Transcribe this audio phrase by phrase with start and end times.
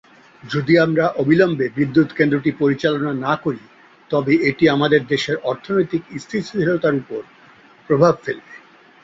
[0.43, 3.63] যদি আমরা অবিলম্বে বিদ্যুৎ কেন্দ্রটি পরিচালনা না করি
[4.11, 7.21] তবে এটি আমাদের দেশের অর্থনৈতিক স্থিতিশীলতার উপর
[7.89, 8.53] প্রভাব ফেলবে।